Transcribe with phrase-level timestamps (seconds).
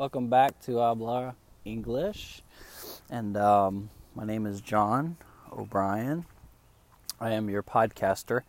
[0.00, 2.40] Welcome back to Habla English.
[3.10, 5.18] And um, my name is John
[5.52, 6.24] O'Brien.
[7.20, 8.44] I am your podcaster.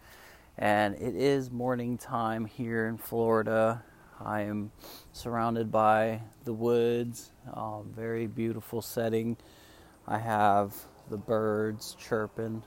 [0.57, 3.83] And it is morning time here in Florida.
[4.23, 4.71] I am
[5.11, 9.35] surrounded by the woods, uh, very beautiful setting.
[10.07, 10.73] I have
[11.09, 12.63] the birds chirping.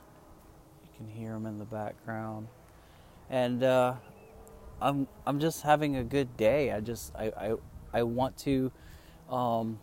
[0.83, 2.49] You can hear them in the background.
[3.31, 3.95] And uh,
[4.83, 6.71] I'm I'm just having a good day.
[6.71, 7.55] I just I I,
[7.95, 8.73] I want to
[9.31, 9.79] um,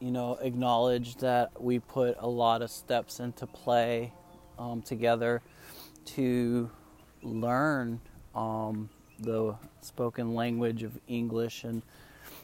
[0.00, 4.12] you know acknowledge that we put a lot of steps into play
[4.58, 5.42] um, together
[6.06, 6.70] to
[7.22, 8.00] learn
[8.34, 8.88] um,
[9.18, 11.64] the spoken language of English.
[11.64, 11.82] And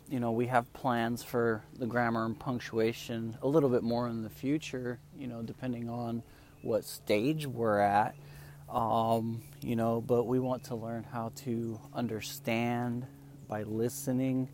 [0.09, 4.23] you know we have plans for the grammar and punctuation a little bit more in
[4.23, 6.23] the future you know depending on
[6.63, 8.15] what stage we're at.
[8.69, 13.07] Um, you know, but we want to learn how to understand
[13.51, 14.49] by listening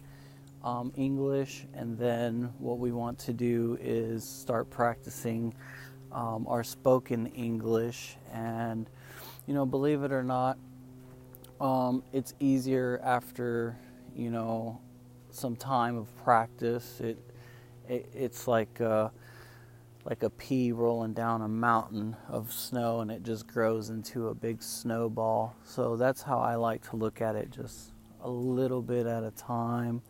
[0.64, 5.54] um, English, and then what we want to do is start practicing
[6.10, 8.16] um, our spoken English.
[8.32, 8.88] And,
[9.46, 10.56] you know, believe it or not,
[11.60, 13.78] um, it's easier after,
[14.16, 14.80] you know,
[15.30, 17.00] some time of practice.
[17.00, 17.18] It,
[17.88, 19.10] it it's like, uh,
[20.06, 24.34] like a pea rolling down a mountain of snow and it just grows into a
[24.34, 25.54] big snowball.
[25.64, 29.30] So that's how I like to look at it, just a little bit at a
[29.30, 30.02] time.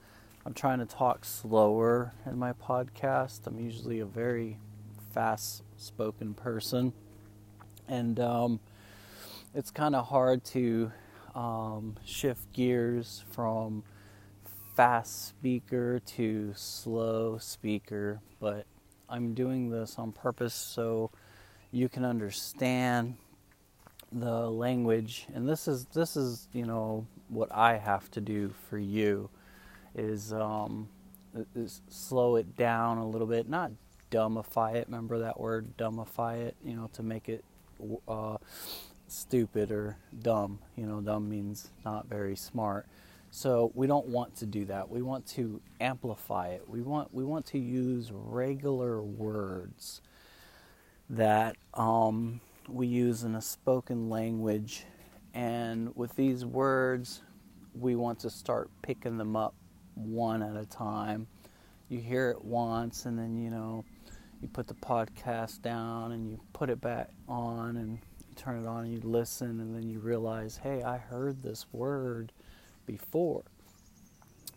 [0.44, 3.46] I'm trying to talk slower in my podcast.
[3.46, 4.58] I'm usually a very
[5.12, 6.92] fast spoken person.
[7.88, 8.60] And um,
[9.54, 10.92] it's kind of hard to
[11.34, 13.82] um, shift gears from
[14.74, 18.66] fast speaker to slow speaker, but
[19.08, 21.10] I'm doing this on purpose so
[21.70, 23.16] you can understand
[24.12, 28.78] the language and this is this is you know what I have to do for
[28.78, 29.30] you
[29.94, 30.88] is um,
[31.54, 33.72] is slow it down a little bit not
[34.10, 37.44] dumbify it remember that word dumbify it you know to make it
[38.08, 38.36] uh,
[39.08, 42.86] stupid or dumb you know dumb means not very smart
[43.36, 44.88] so we don't want to do that.
[44.88, 46.62] We want to amplify it.
[46.66, 50.00] We want we want to use regular words
[51.10, 54.84] that um, we use in a spoken language,
[55.36, 57.22] and with these words,
[57.78, 59.54] we want to start picking them up
[59.94, 61.28] one at a time.
[61.88, 63.84] You hear it once, and then you know
[64.40, 68.66] you put the podcast down and you put it back on and you turn it
[68.66, 72.32] on and you listen and then you realize hey i heard this word
[72.86, 73.42] before.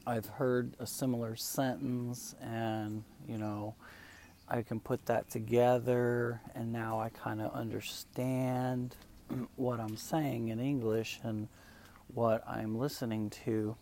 [0.05, 3.75] I've heard a similar sentence, and you know,
[4.47, 8.95] I can put that together, and now I kind of understand
[9.55, 11.47] what I'm saying in English and
[12.13, 13.75] what I'm listening to.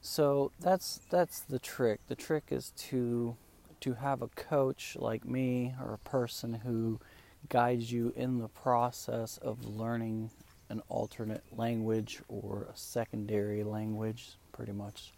[0.00, 2.00] So that's that's the trick.
[2.08, 3.36] The trick is to
[3.80, 7.00] to have a coach like me or a person who
[7.48, 10.30] guides you in the process of learning
[10.68, 15.12] an alternate language or a secondary language, pretty much.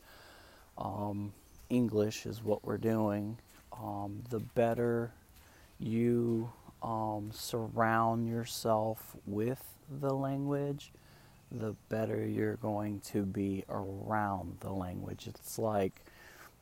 [0.79, 1.33] Um,
[1.69, 3.39] English is what we're doing.
[3.73, 5.13] Um, the better
[5.79, 6.53] you
[6.83, 10.93] um, surround yourself with the language,
[11.51, 15.27] the better you're going to be around the language.
[15.27, 16.05] It's like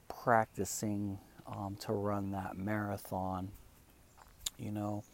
[0.09, 3.51] practicing um, to run that marathon,
[4.59, 5.05] you know.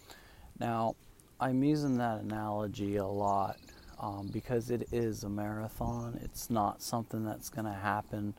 [0.59, 0.97] Now,
[1.39, 3.59] I'm using that analogy a lot
[4.01, 6.19] um, because it is a marathon.
[6.23, 8.35] It's not something that's going to happen,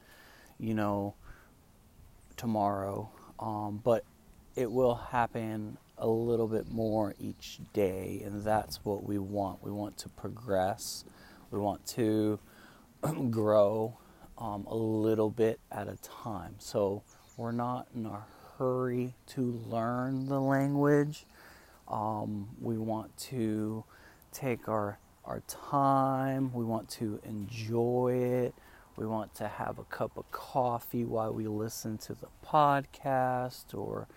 [0.60, 1.14] you know,
[2.36, 4.04] tomorrow, um, but
[4.56, 9.64] it will happen a little bit more each day, and that's what we want.
[9.64, 11.06] We want to progress,
[11.52, 12.40] we want to
[13.32, 13.98] grow
[14.38, 16.56] um, a little bit at a time.
[16.60, 17.04] So
[17.38, 18.26] we're not in a
[18.58, 21.26] hurry to learn the language
[21.88, 23.84] um, we want to
[24.32, 26.54] take our our time.
[26.54, 28.54] We want to enjoy it.
[28.96, 34.08] We want to have a cup of coffee while we listen to the podcast, or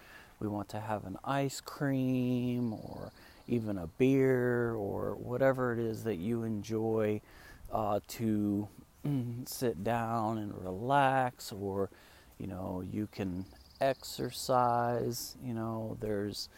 [0.40, 3.12] we want to have an ice cream, or
[3.46, 7.20] even a beer, or whatever it is that you enjoy
[7.72, 8.68] uh, to
[9.44, 11.90] sit down and relax, or
[12.38, 13.44] you know, you can
[13.80, 15.36] exercise.
[15.44, 16.48] You know, there's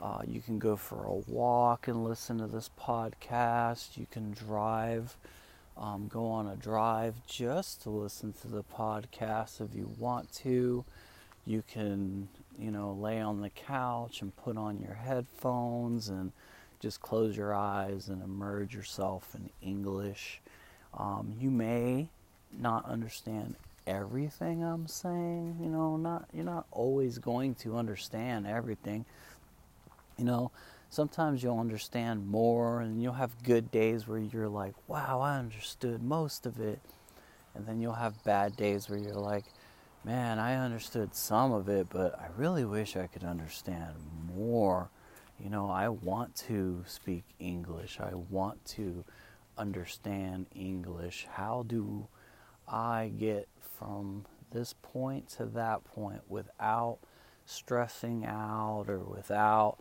[0.00, 3.98] uh, you can go for a walk and listen to this podcast.
[3.98, 5.16] You can drive,
[5.76, 10.84] um, go on a drive just to listen to the podcast if you want to.
[11.44, 16.32] You can, you know, lay on the couch and put on your headphones and
[16.80, 20.40] just close your eyes and immerse yourself in English.
[20.94, 22.08] Um, you may
[22.58, 23.54] not understand
[23.86, 25.58] everything I'm saying.
[25.60, 29.04] You know, not you're not always going to understand everything.
[30.18, 30.50] You know,
[30.90, 36.02] sometimes you'll understand more, and you'll have good days where you're like, "Wow, I understood
[36.02, 36.80] most of it,"
[37.54, 39.44] and then you'll have bad days where you're like,
[40.04, 43.94] "Man, I understood some of it, but I really wish I could understand
[44.34, 44.90] more."
[45.38, 47.98] You know, I want to speak English.
[47.98, 49.04] I want to
[49.56, 51.26] understand English.
[51.30, 52.08] How do
[52.68, 53.48] I get
[53.78, 56.98] from this point to that point without
[57.46, 59.78] stressing out or without,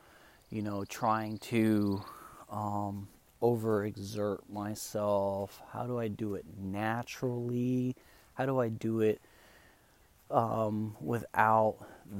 [0.49, 2.01] you know, trying to
[2.49, 3.09] um,
[3.41, 5.61] overexert myself?
[5.71, 7.95] How do I do it naturally?
[8.33, 9.21] How do I do it
[10.31, 11.77] um, without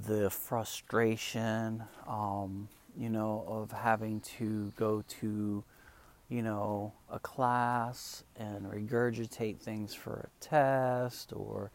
[0.08, 5.64] the frustration, um, you know, of having to go to
[6.30, 11.72] you know, a class and regurgitate things for a test or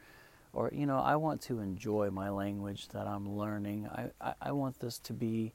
[0.53, 3.89] or you know, I want to enjoy my language that I'm learning.
[3.89, 5.53] I, I, I want this to be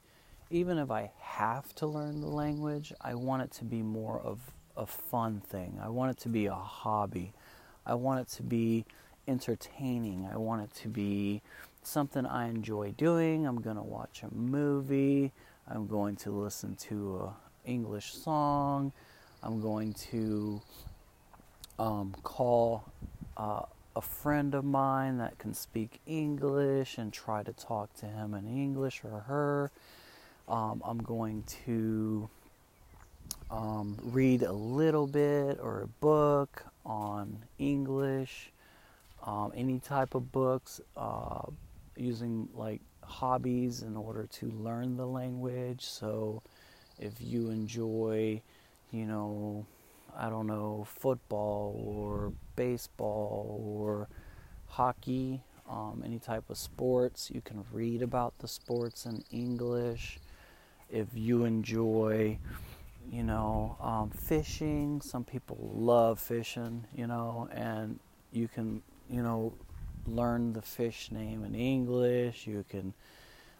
[0.50, 4.38] even if I have to learn the language, I want it to be more of
[4.76, 5.78] a fun thing.
[5.82, 7.32] I want it to be a hobby.
[7.86, 8.84] I want it to be
[9.30, 10.28] entertaining.
[10.30, 11.40] I want it to be
[11.82, 13.46] something I enjoy doing.
[13.46, 15.32] I'm going to watch a movie.
[15.68, 17.32] I'm going to listen to
[17.64, 18.92] an English song.
[19.42, 20.60] I'm going to
[21.78, 22.84] um, call
[23.36, 23.62] uh,
[23.94, 28.46] a friend of mine that can speak English and try to talk to him in
[28.46, 29.70] English or her.
[30.48, 32.28] Um, I'm going to
[33.50, 38.50] um, read a little bit or a book on English,
[39.24, 41.42] um, any type of books, uh,
[41.96, 45.84] using like hobbies in order to learn the language.
[45.84, 46.42] So,
[46.98, 48.42] if you enjoy,
[48.92, 49.66] you know,
[50.16, 54.08] I don't know, football or baseball or
[54.68, 60.18] hockey, um, any type of sports, you can read about the sports in English.
[60.90, 62.38] If you enjoy,
[63.10, 68.00] you know, um, fishing, some people love fishing, you know, and
[68.32, 69.52] you can, you know,
[70.06, 72.46] learn the fish name in English.
[72.46, 72.94] You can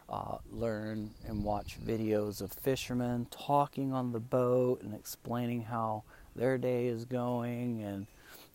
[0.08, 6.04] uh, learn and watch videos of fishermen talking on the boat and explaining how
[6.36, 7.82] their day is going.
[7.82, 8.06] And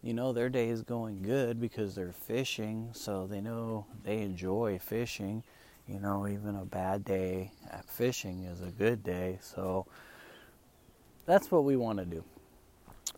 [0.01, 4.79] you know their day is going good because they're fishing so they know they enjoy
[4.79, 5.43] fishing.
[5.87, 9.39] You know even a bad day at fishing is a good day.
[9.41, 9.85] So
[11.25, 12.23] that's what we want to do.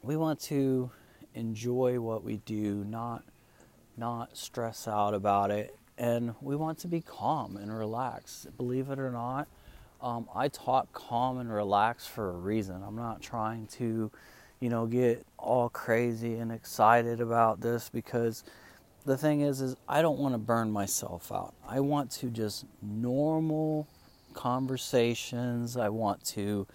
[0.01, 0.91] We want to
[1.33, 3.23] enjoy what we do not
[3.97, 8.55] not stress out about it and we want to be calm and relaxed.
[8.57, 9.47] Believe it or not,
[10.01, 12.83] um, I taught calm and relaxed for a reason.
[12.85, 14.11] I'm not trying to,
[14.59, 18.43] you know, get all crazy and excited about this because
[19.05, 21.55] the thing is, is I don't want to burn myself out.
[21.67, 23.87] I want to just normal
[24.33, 25.77] conversations.
[25.77, 26.67] I want to,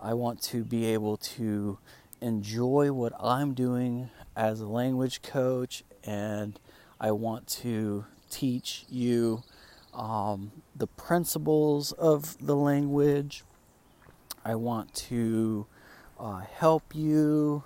[0.00, 1.78] I want to be able to
[2.20, 6.58] enjoy what I'm doing as a language coach and
[7.00, 9.42] I want to teach you
[9.94, 13.44] um, the principles of the language.
[14.44, 15.66] I want to
[16.18, 17.64] uh, help you,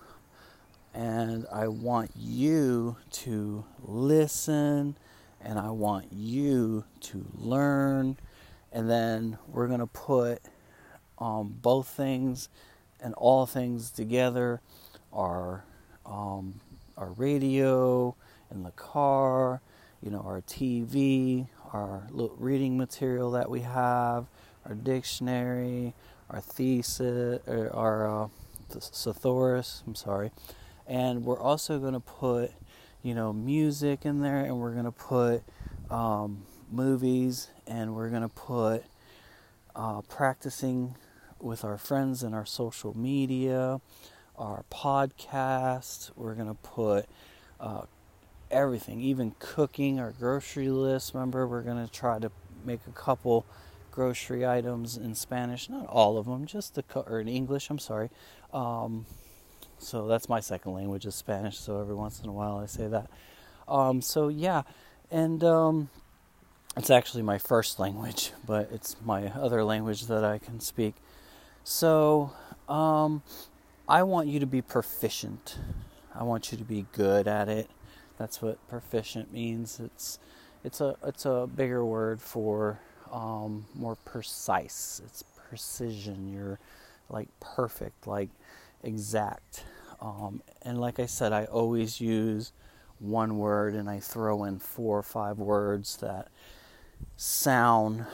[0.92, 4.96] and I want you to listen,
[5.40, 8.18] and I want you to learn.
[8.72, 10.40] And then we're going to put
[11.18, 12.48] um, both things
[13.02, 14.60] and all things together
[15.12, 15.64] our,
[16.06, 16.60] um,
[16.96, 18.14] our radio
[18.50, 19.60] in the car
[20.02, 24.26] you know, our TV, our little reading material that we have,
[24.66, 25.94] our dictionary,
[26.28, 28.28] our thesis, our uh,
[28.68, 30.32] thesaurus, I'm sorry.
[30.88, 32.50] And we're also going to put,
[33.02, 35.44] you know, music in there, and we're going to put
[35.88, 38.82] um, movies, and we're going to put
[39.76, 40.96] uh, practicing
[41.42, 43.80] with our friends and our social media,
[44.36, 46.10] our podcast.
[46.16, 47.06] We're going to put
[47.60, 47.82] uh,
[48.50, 51.14] everything, even cooking our grocery list.
[51.14, 52.30] Remember, we're going to try to
[52.64, 53.44] make a couple
[53.90, 57.70] grocery items in Spanish, not all of them, just the or in English.
[57.70, 58.10] I'm sorry.
[58.52, 59.06] Um,
[59.78, 61.58] so that's my second language is Spanish.
[61.58, 63.10] So every once in a while I say that.
[63.68, 64.62] Um, so yeah,
[65.10, 65.90] and um,
[66.76, 70.94] it's actually my first language, but it's my other language that I can speak.
[71.64, 72.32] So
[72.68, 73.22] um,
[73.88, 75.58] I want you to be proficient.
[76.14, 77.70] I want you to be good at it.
[78.18, 79.80] That's what proficient means.
[79.80, 80.18] It's
[80.64, 82.80] it's a it's a bigger word for
[83.12, 85.00] um, more precise.
[85.04, 86.32] It's precision.
[86.32, 86.58] You're
[87.08, 88.30] like perfect, like
[88.82, 89.64] exact.
[90.00, 92.52] Um, and like I said, I always use
[92.98, 96.28] one word and I throw in four or five words that
[97.16, 98.06] sound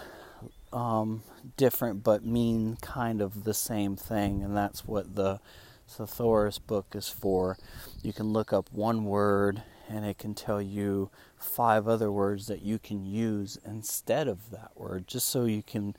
[0.73, 1.23] um,
[1.57, 5.41] different but mean kind of the same thing, and that's what the
[5.89, 7.57] Thesaurus book is for.
[8.03, 12.61] You can look up one word and it can tell you five other words that
[12.63, 15.97] you can use instead of that word, just so you can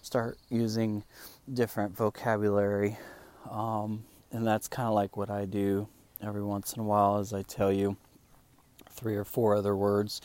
[0.00, 1.02] start using
[1.52, 2.96] different vocabulary.
[3.50, 5.88] Um, and that's kind of like what I do
[6.24, 7.96] every once in a while, as I tell you
[8.90, 10.20] three or four other words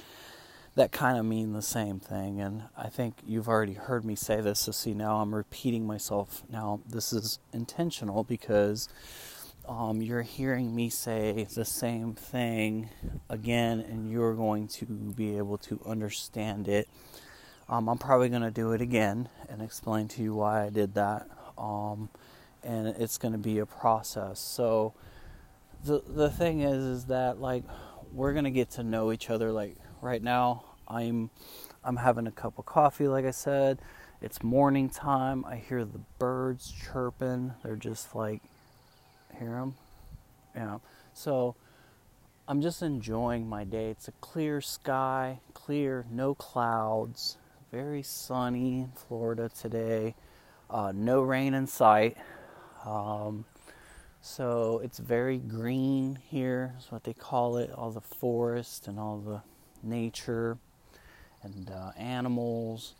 [0.77, 2.39] that kind of mean the same thing.
[2.39, 6.43] And I think you've already heard me say this, so see, now I'm repeating myself.
[6.51, 8.87] Now, this is intentional because
[9.67, 12.89] um, you're hearing me say the same thing
[13.27, 16.87] again, and you're going to be able to understand it.
[17.67, 20.93] Um, I'm probably going to do it again and explain to you why I did
[20.93, 21.27] that.
[21.57, 22.09] Um,
[22.63, 24.39] and it's going to be a process.
[24.39, 24.93] So
[25.83, 27.63] the the thing is, is that like
[28.13, 29.51] we're going to get to know each other.
[29.51, 31.29] Like right now, I'm
[31.83, 33.07] I'm having a cup of coffee.
[33.07, 33.79] Like I said,
[34.21, 35.45] it's morning time.
[35.45, 37.53] I hear the birds chirping.
[37.63, 38.41] They're just like
[39.37, 39.75] hear them,
[40.55, 40.79] yeah.
[41.13, 41.55] So
[42.47, 43.89] I'm just enjoying my day.
[43.89, 47.37] It's a clear sky, clear, no clouds,
[47.71, 50.15] very sunny in Florida today.
[50.69, 52.17] Uh, no rain in sight.
[52.85, 53.45] Um,
[54.21, 57.71] so it's very green here, is what they call it.
[57.71, 59.41] All the forest and all the
[59.83, 60.57] nature
[61.43, 62.95] and uh, animals.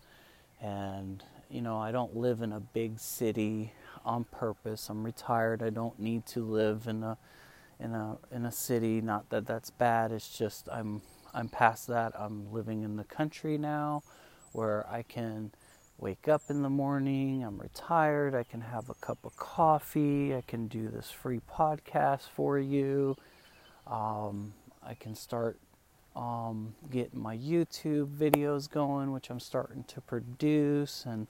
[0.62, 3.74] And, you know, I don't live in a big city
[4.06, 4.90] on purpose.
[4.90, 5.62] I'm retired.
[5.62, 7.18] I don't need to live in a
[7.80, 9.02] in a in a city.
[9.02, 10.12] Not that that's bad.
[10.12, 11.02] It's just I'm
[11.34, 12.14] I'm past that.
[12.20, 14.04] I'm living in the country now
[14.52, 15.52] where I can
[16.00, 17.44] wake up in the morning.
[17.44, 18.34] I'm retired.
[18.34, 20.36] I can have a cup of coffee.
[20.36, 23.16] I can do this free podcast for you.
[23.86, 24.54] Um,
[24.84, 25.60] I can start
[26.18, 31.06] um, getting my YouTube videos going, which I'm starting to produce.
[31.06, 31.28] And,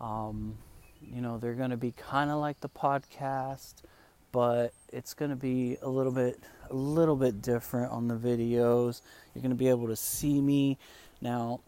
[0.00, 0.58] um,
[1.00, 3.76] you know, they're going to be kind of like the podcast,
[4.30, 6.38] but it's going to be a little bit,
[6.70, 9.00] a little bit different on the videos.
[9.34, 10.76] You're going to be able to see me.
[11.22, 11.60] Now,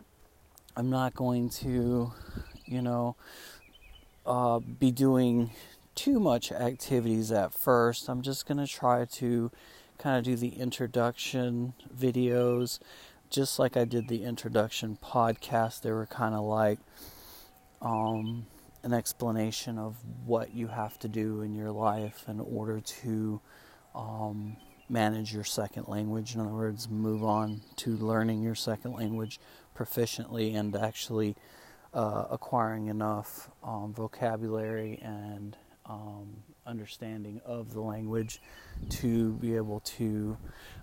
[0.76, 2.12] I'm not going to,
[2.66, 3.16] you know,
[4.26, 5.50] uh, be doing
[5.94, 8.08] too much activities at first.
[8.08, 9.50] I'm just going to try to
[9.98, 12.78] kind of do the introduction videos
[13.30, 15.82] just like I did the introduction podcast.
[15.82, 16.78] They were kind of like
[17.82, 18.46] um,
[18.82, 23.40] an explanation of what you have to do in your life in order to
[23.94, 24.56] um,
[24.88, 26.34] manage your second language.
[26.34, 29.40] In other words, move on to learning your second language
[29.76, 31.34] proficiently and actually
[31.92, 38.40] uh, acquiring enough um, vocabulary and um, understanding of the language
[38.88, 40.36] to be able to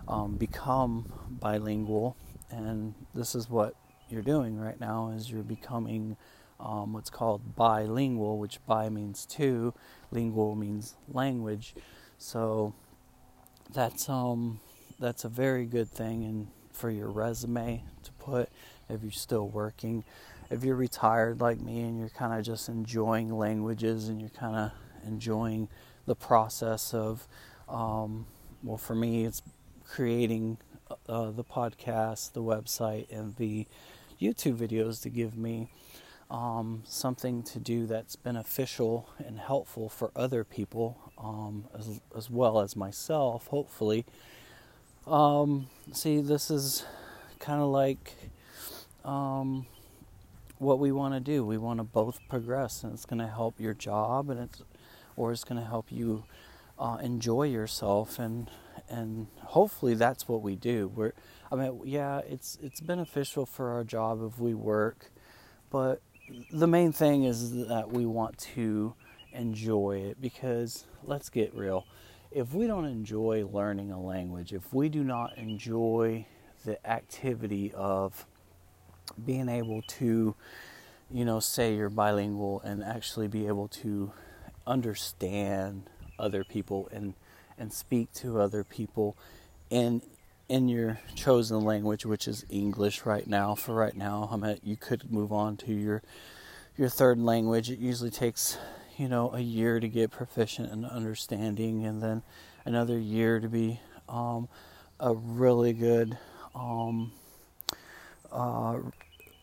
[0.08, 2.16] um, become bilingual.
[2.50, 3.76] And this is what
[4.10, 6.18] you're doing right now is you're becoming
[6.60, 9.74] um, what's called bilingual, which bi means two,
[10.12, 11.74] lingual means language.
[12.18, 12.74] So
[13.74, 14.60] that's um
[15.00, 18.50] that's a very good thing and for your resume to put
[18.90, 20.04] if you're still working.
[20.50, 24.56] If you're retired like me and you're kind of just enjoying languages and you're kind
[24.56, 24.72] of
[25.06, 25.70] enjoying
[26.06, 27.28] the process of,
[27.70, 28.26] um,
[28.64, 29.42] well, for me, it's
[29.88, 30.58] creating
[31.08, 33.68] uh, the podcast, the website, and the
[34.22, 35.70] YouTube videos to give me
[36.30, 42.60] um, something to do that's beneficial and helpful for other people um, as, as well
[42.62, 44.06] as myself, hopefully.
[45.06, 46.86] Um, see, this is
[47.40, 48.14] kind of like
[49.04, 49.66] um,
[50.58, 51.44] what we want to do.
[51.44, 54.62] We want to both progress, and it's going to help your job, and it's
[55.16, 56.24] or it's going to help you
[56.80, 58.50] uh, enjoy yourself, and
[58.90, 60.92] and hopefully that's what we do.
[60.94, 61.14] We're,
[61.52, 65.12] I mean, yeah, it's it's beneficial for our job if we work,
[65.70, 66.02] but
[66.52, 68.94] the main thing is that we want to
[69.34, 71.86] enjoy it because let's get real.
[72.32, 76.26] If we don't enjoy learning a language, if we do not enjoy
[76.64, 78.26] the activity of
[79.26, 80.36] being able to,
[81.10, 84.14] you know, say you're bilingual and actually be able to
[84.66, 85.90] understand
[86.20, 87.14] other people and
[87.58, 89.18] and speak to other people
[89.70, 90.02] in
[90.50, 93.56] in your chosen language, which is English right now.
[93.56, 96.02] For right now, I mean, you could move on to your
[96.78, 97.70] your third language.
[97.70, 98.58] It usually takes
[98.98, 102.24] you know a year to get proficient in understanding, and then
[102.66, 104.50] another year to be um,
[105.00, 106.18] a really good
[106.54, 107.12] um,
[108.32, 108.80] uh,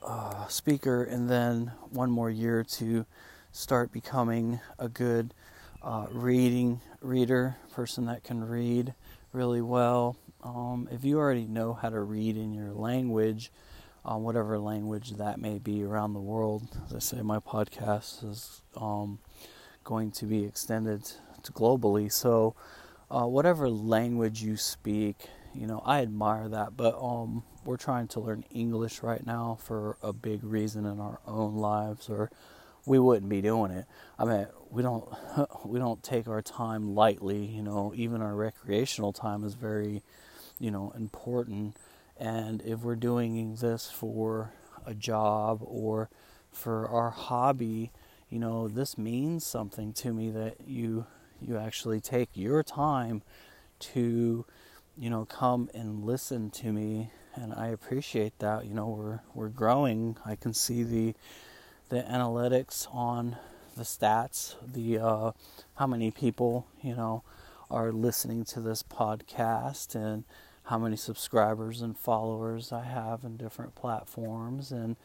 [0.02, 3.06] uh, speaker, and then one more year to
[3.52, 5.34] start becoming a good
[5.82, 8.94] uh, reading reader, person that can read
[9.32, 13.50] really well, um, if you already know how to read in your language,
[14.04, 18.62] um, whatever language that may be around the world, as I say, my podcast is
[18.76, 19.18] um,
[19.84, 21.04] going to be extended
[21.42, 22.10] to globally.
[22.10, 22.54] So,
[23.10, 26.76] uh, whatever language you speak, you know, I admire that.
[26.76, 31.18] But um, we're trying to learn English right now for a big reason in our
[31.26, 32.30] own lives, or
[32.86, 33.86] we wouldn't be doing it.
[34.18, 35.08] I mean, we don't
[35.64, 37.44] we don't take our time lightly.
[37.44, 40.02] You know, even our recreational time is very,
[40.58, 41.76] you know, important.
[42.16, 44.52] And if we're doing this for
[44.84, 46.08] a job or
[46.50, 47.92] for our hobby,
[48.28, 51.06] you know, this means something to me that you
[51.40, 53.22] you actually take your time
[53.78, 54.44] to,
[54.96, 58.66] you know, come and listen to me and I appreciate that.
[58.66, 60.16] You know, we're we're growing.
[60.24, 61.14] I can see the
[61.88, 63.36] the analytics on
[63.76, 65.32] the stats, the uh,
[65.76, 67.22] how many people you know
[67.70, 70.24] are listening to this podcast, and
[70.64, 74.96] how many subscribers and followers I have in different platforms, and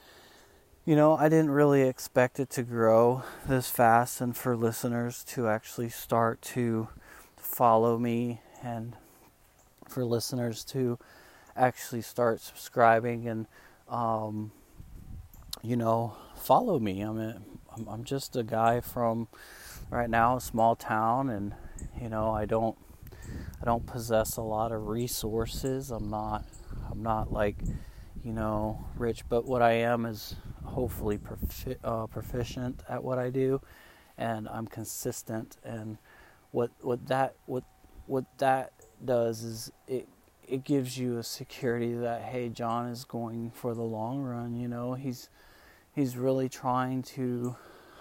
[0.85, 5.47] you know I didn't really expect it to grow this fast, and for listeners to
[5.47, 6.89] actually start to
[7.37, 8.95] follow me, and
[9.87, 10.97] for listeners to
[11.55, 13.45] actually start subscribing and
[13.87, 14.51] um,
[15.61, 17.01] you know follow me.
[17.01, 17.43] I'm,
[17.87, 19.27] I'm just a guy from
[19.89, 21.55] right now a small town, and
[22.01, 22.77] you know, I don't
[23.61, 25.89] I don't possess a lot of resources.
[25.89, 26.45] I'm not
[26.91, 27.57] I'm not like
[28.23, 30.35] you know rich, but what I am is
[30.65, 33.61] hopefully profi- uh, proficient at what I do,
[34.17, 35.57] and I'm consistent.
[35.63, 35.97] And
[36.51, 37.63] what what that what
[38.05, 38.73] what that
[39.03, 40.09] does is it
[40.45, 44.67] it gives you a security that hey John is going for the long run you
[44.67, 45.29] know he's
[45.93, 47.55] he's really trying to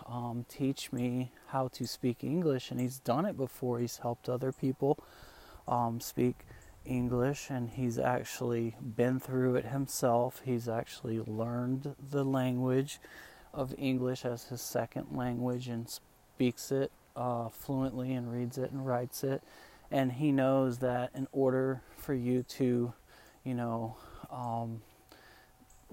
[0.06, 3.78] um, teach me how to speak English, and he's done it before.
[3.78, 4.99] He's helped other people
[5.68, 6.46] um, speak
[6.84, 10.42] English, and he's actually been through it himself.
[10.44, 12.99] He's actually learned the language
[13.54, 18.86] of English as his second language and speaks it uh, fluently and reads it and
[18.86, 19.43] writes it.
[19.90, 22.95] And he knows that in order for you to,
[23.45, 23.97] you know,
[24.30, 24.80] um,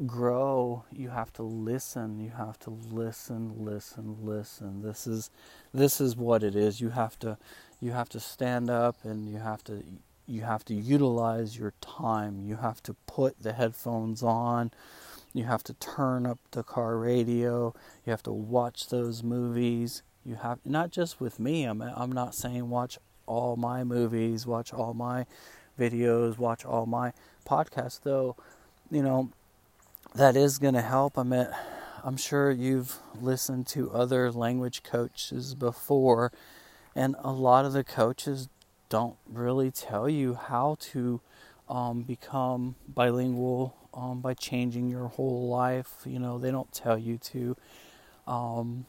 [0.05, 4.81] grow you have to listen you have to listen listen listen.
[4.81, 5.29] This is
[5.73, 6.81] this is what it is.
[6.81, 7.37] You have to
[7.79, 9.83] you have to stand up and you have to
[10.25, 12.41] you have to utilize your time.
[12.41, 14.71] You have to put the headphones on.
[15.33, 17.73] You have to turn up the car radio.
[18.05, 20.03] You have to watch those movies.
[20.25, 24.73] You have not just with me i'm i'm not saying watch all my movies watch
[24.73, 25.25] all my
[25.79, 27.13] videos watch all my
[27.47, 28.35] podcasts though
[28.91, 29.31] you know
[30.15, 31.17] that is going to help.
[31.17, 31.47] I mean,
[32.03, 36.31] I'm sure you've listened to other language coaches before,
[36.95, 38.49] and a lot of the coaches
[38.89, 41.21] don't really tell you how to
[41.69, 45.97] um, become bilingual um, by changing your whole life.
[46.05, 47.55] You know, they don't tell you to
[48.27, 48.85] um,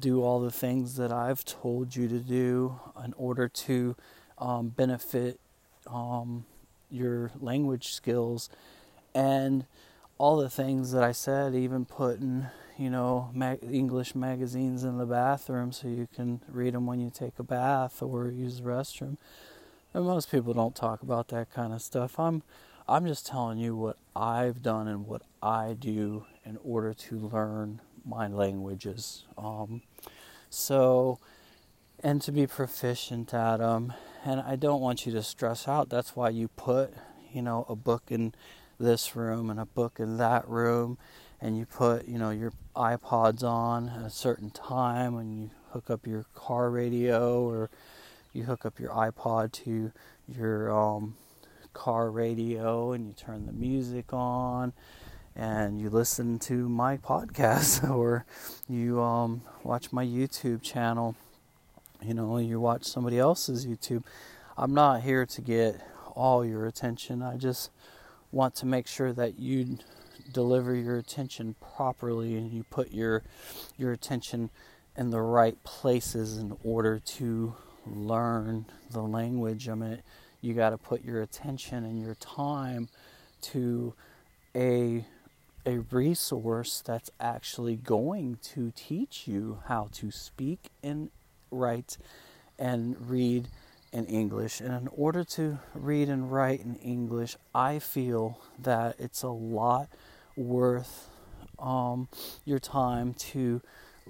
[0.00, 3.96] do all the things that I've told you to do in order to
[4.38, 5.38] um, benefit
[5.86, 6.46] um,
[6.90, 8.48] your language skills.
[9.14, 9.66] And
[10.22, 12.46] all the things that I said, even putting,
[12.78, 17.10] you know, mag- English magazines in the bathroom so you can read them when you
[17.10, 19.16] take a bath or use the restroom.
[19.92, 22.20] And most people don't talk about that kind of stuff.
[22.20, 22.44] I'm
[22.86, 27.80] I'm just telling you what I've done and what I do in order to learn
[28.04, 29.24] my languages.
[29.36, 29.82] Um,
[30.48, 31.18] so,
[31.98, 33.92] and to be proficient at them.
[34.24, 35.88] And I don't want you to stress out.
[35.88, 36.94] That's why you put,
[37.32, 38.34] you know, a book in
[38.82, 40.98] this room and a book in that room
[41.40, 45.88] and you put you know your ipods on at a certain time and you hook
[45.88, 47.70] up your car radio or
[48.32, 49.92] you hook up your ipod to
[50.28, 51.14] your um,
[51.72, 54.72] car radio and you turn the music on
[55.34, 58.24] and you listen to my podcast or
[58.68, 61.14] you um, watch my youtube channel.
[62.02, 64.04] You know you watch somebody else's youtube.
[64.56, 65.80] I'm not here to get
[66.14, 67.22] all your attention.
[67.22, 67.70] I just
[68.32, 69.78] want to make sure that you
[70.32, 73.22] deliver your attention properly and you put your
[73.76, 74.50] your attention
[74.96, 77.54] in the right places in order to
[77.86, 79.68] learn the language.
[79.68, 80.02] I mean,
[80.40, 82.88] you got to put your attention and your time
[83.42, 83.94] to
[84.54, 85.04] a
[85.64, 91.10] a resource that's actually going to teach you how to speak and
[91.52, 91.96] write
[92.58, 93.46] and read
[93.92, 94.60] in English.
[94.60, 99.88] And in order to read and write in English, I feel that it's a lot
[100.36, 101.08] worth
[101.58, 102.08] um,
[102.44, 103.60] your time to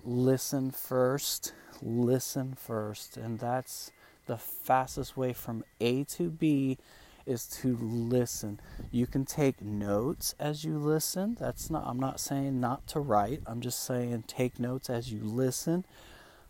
[0.05, 1.53] listen first.
[1.83, 3.17] Listen first.
[3.17, 3.91] And that's
[4.27, 6.79] the fastest way from A to B
[7.27, 8.61] is to listen.
[8.91, 11.37] You can take notes as you listen.
[11.39, 13.43] That's not I'm not saying not to write.
[13.47, 15.85] I'm just saying take notes as you listen.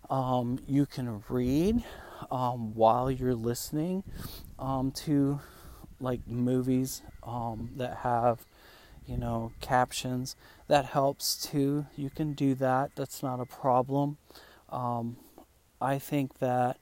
[0.08, 1.82] Um, you can read
[2.30, 4.02] um, while you're listening
[4.58, 5.40] um, to
[6.00, 8.44] like movies um, that have
[9.06, 10.36] you know captions.
[10.68, 11.86] That helps too.
[11.96, 12.92] You can do that.
[12.96, 14.18] That's not a problem.
[14.70, 15.16] Um,
[15.80, 16.78] I think that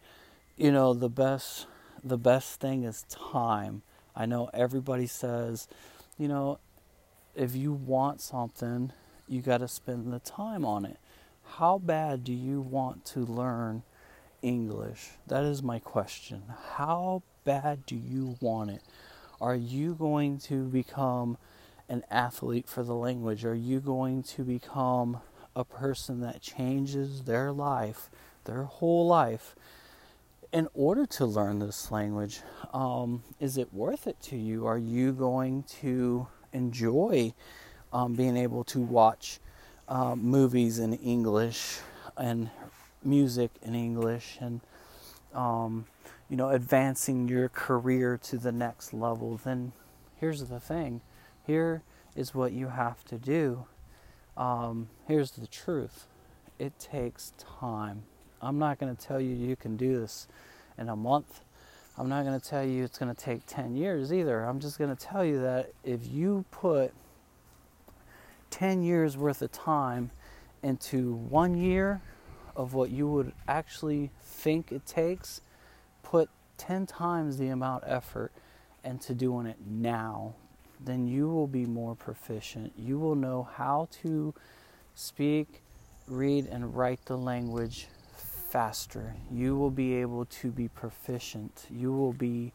[0.57, 1.67] you know the best
[2.03, 3.83] the best thing is time.
[4.15, 5.69] I know everybody says,
[6.19, 6.59] you know,
[7.35, 8.93] if you want something,
[9.29, 10.99] you got to spend the time on it.
[11.57, 13.83] How bad do you want to learn
[14.43, 15.11] English?
[15.27, 16.43] That is my question.
[16.75, 18.83] How bad do you want it?
[19.41, 21.39] Are you going to become
[21.89, 23.45] an athlete for the language?
[23.45, 25.21] Are you going to become
[25.57, 28.11] a person that changes their life,
[28.45, 29.57] their whole life,
[30.53, 32.41] in order to learn this language?
[32.73, 34.67] Um, is it worth it to you?
[34.67, 37.35] Are you going to enjoy
[37.93, 39.41] um, being able to watch
[39.89, 41.79] uh, movies in English
[42.17, 42.51] and
[43.03, 44.61] music in English and
[45.35, 45.87] um,
[46.29, 49.39] you know advancing your career to the next level?
[49.43, 49.73] Then
[50.17, 51.01] here's the thing:
[51.47, 51.83] here
[52.15, 53.65] is what you have to do.
[54.37, 56.07] Um, here's the truth:
[56.59, 58.03] it takes time.
[58.43, 60.27] I'm not going to tell you you can do this
[60.79, 61.41] in a month.
[61.99, 64.45] I'm not going to tell you it's going to take 10 years either.
[64.45, 66.93] I'm just going to tell you that if you put
[68.51, 70.11] 10 years worth of time
[70.63, 72.01] into one year
[72.57, 75.41] of what you would actually think it takes,
[76.03, 78.33] put 10 times the amount of effort
[78.85, 80.35] into doing it now,
[80.85, 82.73] then you will be more proficient.
[82.77, 84.35] You will know how to
[84.95, 85.63] speak,
[86.07, 87.89] read, and write the language
[88.51, 89.15] faster.
[89.31, 91.67] You will be able to be proficient.
[91.71, 92.53] You will be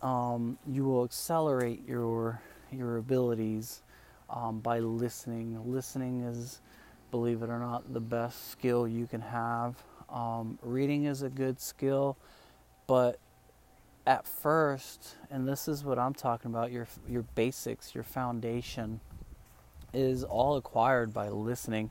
[0.00, 3.82] um, you will accelerate your your abilities
[4.30, 5.60] um, by listening.
[5.66, 6.60] Listening is,
[7.10, 9.76] believe it or not, the best skill you can have.
[10.08, 12.16] Um, reading is a good skill,
[12.86, 13.18] but
[14.06, 19.00] at first, and this is what I'm talking about, your your basics, your foundation
[19.92, 21.90] is all acquired by listening.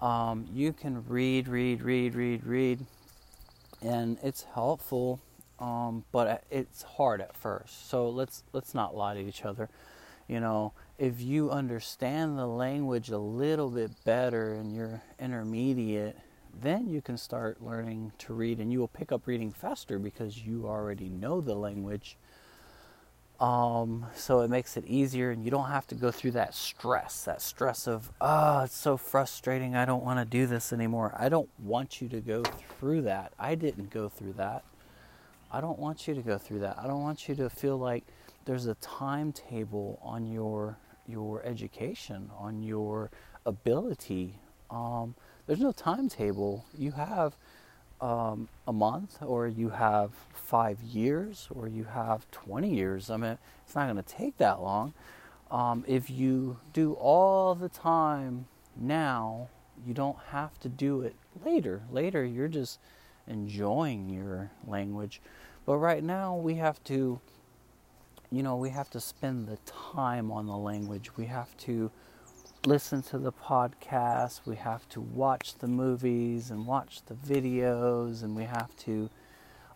[0.00, 2.86] Um, you can read, read, read, read, read,
[3.80, 5.20] and it's helpful,
[5.58, 7.88] um, but it's hard at first.
[7.88, 9.68] So let's let's not lie to each other.
[10.28, 16.16] You know, if you understand the language a little bit better and you're intermediate,
[16.60, 20.38] then you can start learning to read, and you will pick up reading faster because
[20.38, 22.16] you already know the language
[23.38, 27.24] um, so it makes it easier, and you don't have to go through that stress
[27.24, 29.76] that stress of, oh, it's so frustrating.
[29.76, 31.14] I don't want to do this anymore.
[31.18, 32.42] I don't want you to go
[32.78, 33.32] through that.
[33.38, 34.64] I didn't go through that.
[35.52, 36.78] I don't want you to go through that.
[36.78, 38.04] I don't want you to feel like
[38.46, 40.78] there's a timetable on your
[41.08, 43.10] your education, on your
[43.44, 44.38] ability.
[44.70, 45.14] Um,
[45.46, 46.64] there's no timetable.
[46.76, 47.36] You have
[48.00, 53.10] um, a month, or you have five years, or you have 20 years.
[53.10, 54.92] I mean, it's not going to take that long.
[55.50, 59.48] Um, if you do all the time now,
[59.86, 61.14] you don't have to do it
[61.44, 61.82] later.
[61.90, 62.78] Later, you're just
[63.26, 65.20] enjoying your language.
[65.64, 67.20] But right now, we have to,
[68.36, 71.16] you know, we have to spend the time on the language.
[71.16, 71.90] We have to
[72.66, 78.36] listen to the podcast, we have to watch the movies and watch the videos, and
[78.36, 79.08] we have to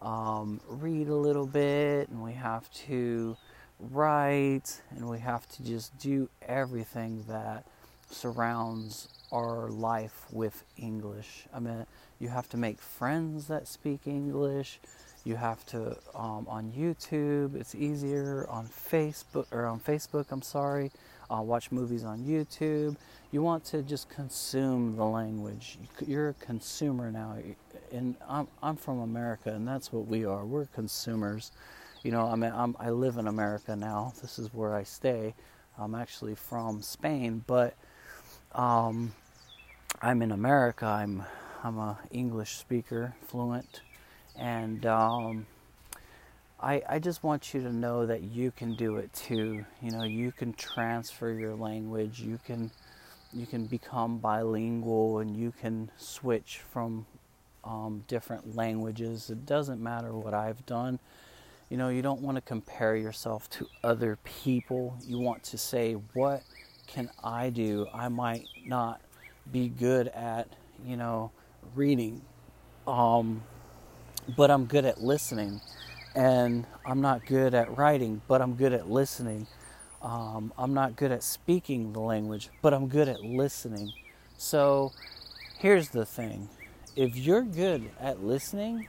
[0.02, 3.36] um, read a little bit, and we have to
[3.78, 7.64] write, and we have to just do everything that
[8.10, 11.46] surrounds our life with English.
[11.54, 11.86] I mean,
[12.18, 14.80] you have to make friends that speak English.
[15.24, 17.54] You have to um, on YouTube.
[17.54, 20.26] It's easier on Facebook or on Facebook.
[20.30, 20.90] I'm sorry
[21.30, 22.96] uh, watch movies on YouTube.
[23.30, 25.78] You want to just consume the language.
[26.06, 27.36] You're a consumer now,
[27.92, 30.44] and I'm I'm from America, and that's what we are.
[30.44, 31.52] We're consumers.
[32.02, 34.14] You know, I mean, I'm, I live in America now.
[34.20, 35.34] This is where I stay.
[35.78, 37.74] I'm actually from Spain, but
[38.52, 39.12] um,
[40.02, 40.86] I'm in America.
[40.86, 41.22] I'm
[41.62, 43.82] I'm a English speaker, fluent,
[44.40, 45.46] and um,
[46.58, 49.64] I, I just want you to know that you can do it too.
[49.82, 52.20] You know, you can transfer your language.
[52.20, 52.70] You can
[53.32, 57.06] you can become bilingual and you can switch from
[57.62, 59.30] um, different languages.
[59.30, 60.98] It doesn't matter what I've done.
[61.68, 64.96] You know, you don't want to compare yourself to other people.
[65.06, 66.42] You want to say, what
[66.88, 67.86] can I do?
[67.94, 69.00] I might not
[69.52, 70.48] be good at,
[70.84, 71.30] you know,
[71.76, 72.22] reading,
[72.88, 73.44] um,
[74.36, 75.60] but I'm good at listening
[76.14, 79.46] and I'm not good at writing, but I'm good at listening.
[80.02, 83.92] Um, I'm not good at speaking the language, but I'm good at listening.
[84.36, 84.92] So
[85.58, 86.48] here's the thing
[86.96, 88.88] if you're good at listening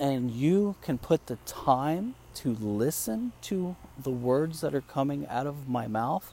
[0.00, 5.46] and you can put the time to listen to the words that are coming out
[5.46, 6.32] of my mouth,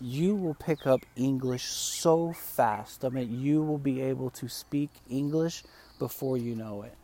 [0.00, 3.04] you will pick up English so fast.
[3.04, 5.64] I mean, you will be able to speak English
[5.98, 6.94] before you know it.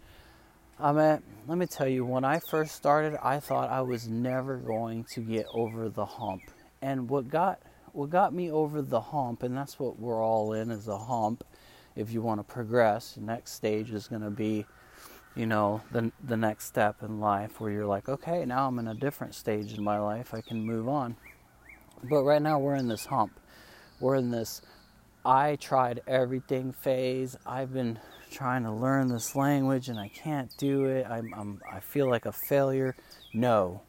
[0.80, 4.56] I mean, let me tell you, when I first started, I thought I was never
[4.58, 6.42] going to get over the hump.
[6.80, 7.60] And what got
[7.92, 11.42] what got me over the hump, and that's what we're all in is a hump.
[11.96, 14.66] If you want to progress, the next stage is going to be,
[15.34, 18.86] you know, the the next step in life where you're like, okay, now I'm in
[18.86, 20.32] a different stage in my life.
[20.32, 21.16] I can move on.
[22.04, 23.40] But right now we're in this hump.
[23.98, 24.62] We're in this
[25.24, 27.36] I tried everything phase.
[27.44, 27.98] I've been
[28.30, 31.06] trying to learn this language and I can't do it.
[31.08, 32.96] I'm, I'm, I feel like a failure.
[33.32, 33.82] No,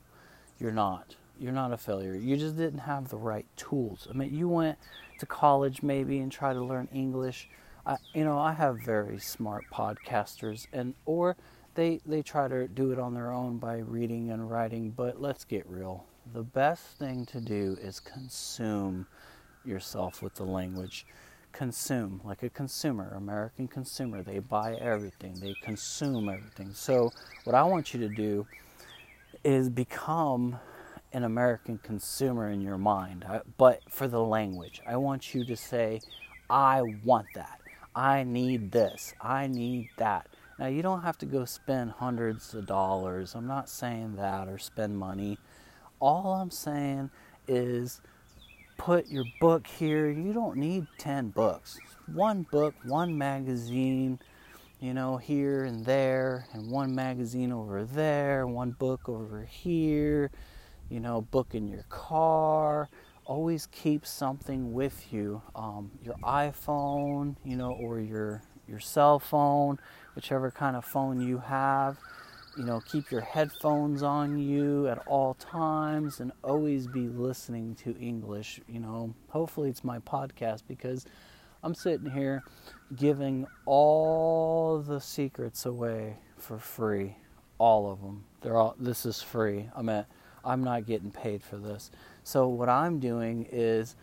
[0.60, 1.16] you're not.
[1.40, 2.16] You're not a failure.
[2.16, 4.08] You just didn't have the right tools.
[4.10, 4.78] I mean, you went
[5.20, 7.50] to college maybe and tried to learn English.
[7.86, 11.38] I, you know, I have very smart podcasters, and or
[11.76, 14.92] they they try to do it on their own by reading and writing.
[14.92, 16.06] But let's get real.
[16.34, 19.08] The best thing to do is consume
[19.64, 21.06] yourself with the language
[21.52, 24.24] consume like a consumer, American consumer.
[24.24, 26.74] They buy everything, they consume everything.
[26.74, 27.12] So,
[27.44, 28.48] what I want you to do
[29.44, 30.60] is become
[31.14, 34.82] an American consumer in your mind, uh, but for the language.
[34.88, 36.02] I want you to say,
[36.50, 37.60] I want that.
[37.96, 39.14] I need this.
[39.20, 40.28] I need that.
[40.60, 43.34] Now, you don't have to go spend hundreds of dollars.
[43.34, 45.38] I'm not saying that or spend money.
[46.00, 47.10] All I'm saying
[47.48, 48.02] is
[48.80, 50.10] put your book here.
[50.10, 51.78] You don't need 10 books.
[52.08, 54.20] One book, one magazine,
[54.80, 60.32] you know, here and there, and one magazine over there, one book over here,
[60.90, 62.90] you know, book in your car.
[63.26, 65.42] Always keep something with you.
[65.54, 69.78] Um, your iPhone, you know, or your your cell phone,
[70.16, 71.98] whichever kind of phone you have
[72.60, 77.98] you know, keep your headphones on you at all times and always be listening to
[77.98, 78.60] English.
[78.68, 81.06] You know, hopefully it's my podcast because
[81.64, 82.44] I'm sitting here
[82.98, 87.16] giving all the secrets away for free.
[87.60, 88.26] All of them.
[88.42, 89.70] They're all this is free.
[89.74, 90.06] I mean,
[90.44, 91.92] I'm not getting paid for this.
[92.26, 93.96] So what I'm doing is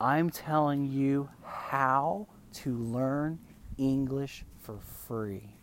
[0.00, 3.40] I'm telling you how to learn
[3.76, 5.56] English for free.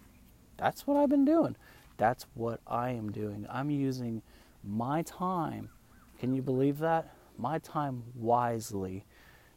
[0.57, 1.55] That's what I've been doing.
[2.01, 3.45] That's what I am doing.
[3.47, 4.23] I'm using
[4.63, 5.69] my time,
[6.17, 7.13] can you believe that?
[7.37, 9.05] My time wisely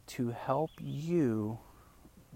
[0.09, 1.57] to help you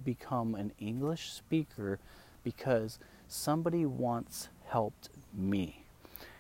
[0.04, 2.00] become an English speaker
[2.44, 5.86] because somebody once helped me.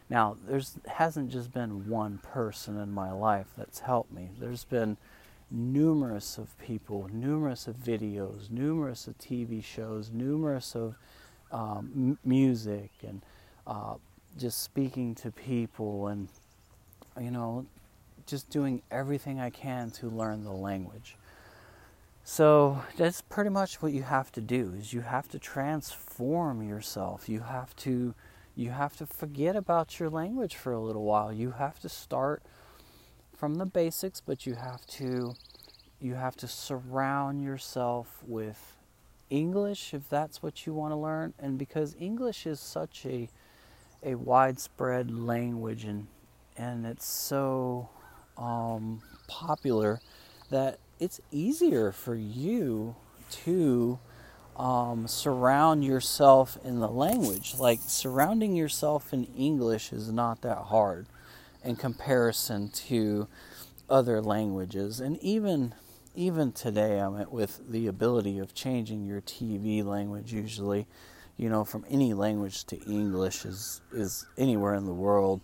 [0.10, 4.32] Now, there's hasn't just been one person in my life that's helped me.
[4.39, 4.97] There's been
[5.51, 10.95] numerous of people, numerous of videos, numerous of TV shows, numerous of
[11.51, 13.21] um, music and
[13.69, 13.93] uh,
[14.38, 16.27] just speaking to people and,
[17.21, 17.65] you know,
[18.25, 21.15] just doing everything I can to learn the language.
[22.23, 27.29] So that's pretty much what you have to do is you have to transform yourself.
[27.29, 28.13] You have to
[28.55, 31.32] you have to forget about your language for a little while.
[31.32, 32.43] You have to start
[33.36, 35.34] from the basics, but you have to
[36.01, 38.75] you have to surround yourself with
[39.29, 43.29] English if that's what you want to learn and because English is such a
[44.03, 46.07] a widespread language and
[46.57, 47.89] and it's so
[48.38, 50.01] um, popular
[50.49, 52.95] that it's easier for you
[53.31, 53.97] to
[54.57, 57.55] um, surround yourself in the language.
[57.57, 61.07] Like surrounding yourself in English is not that hard
[61.63, 63.27] in comparison to
[63.89, 65.73] other languages, and even
[66.15, 70.85] even today, I mean, with the ability of changing your TV language usually
[71.39, 75.39] you know, from any language to English is is anywhere in the world.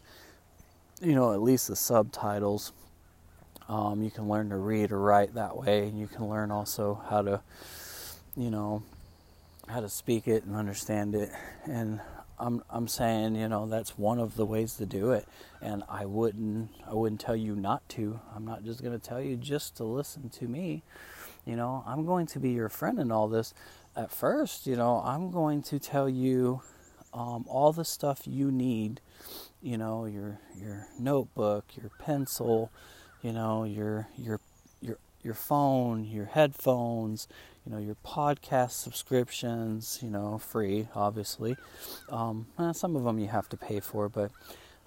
[1.01, 2.73] You know, at least the subtitles.
[3.69, 7.01] Um, you can learn to read or write that way, and you can learn also
[7.09, 7.41] how to,
[8.35, 8.83] you know,
[9.67, 11.31] how to speak it and understand it.
[11.63, 12.01] And
[12.37, 15.25] I'm I'm saying, you know, that's one of the ways to do it.
[15.61, 18.19] And I wouldn't I wouldn't tell you not to.
[18.35, 20.83] I'm not just going to tell you just to listen to me.
[21.45, 23.53] You know, I'm going to be your friend in all this,
[23.95, 26.61] at first, you know, I'm going to tell you
[27.13, 29.01] um, all the stuff you need.
[29.61, 32.71] You know, your your notebook, your pencil,
[33.21, 34.39] you know, your your
[34.81, 37.27] your your phone, your headphones,
[37.65, 39.99] you know, your podcast subscriptions.
[40.03, 41.57] You know, free, obviously.
[42.09, 44.31] Um, eh, some of them you have to pay for, but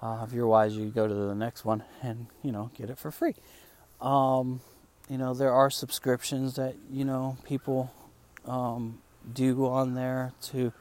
[0.01, 2.99] Uh, if you're wise, you go to the next one and you know get it
[2.99, 3.35] for free.
[4.01, 4.61] Um,
[5.09, 7.90] you know there are subscriptions that you know people
[8.44, 8.98] um,
[9.33, 10.72] do on there to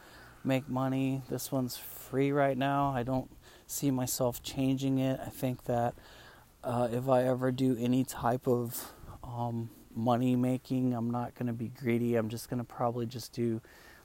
[0.44, 1.22] make money.
[1.30, 2.92] This one's free right now.
[2.96, 3.30] I don't
[3.66, 5.20] see myself changing it.
[5.26, 5.94] I think that
[6.64, 8.92] uh, if I ever do any type of
[9.24, 12.16] um, money making, I'm not going to be greedy.
[12.16, 13.62] I'm just going to probably just do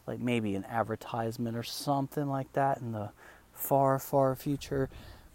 [0.06, 3.10] like maybe an advertisement or something like that in the
[3.52, 4.90] far, far future.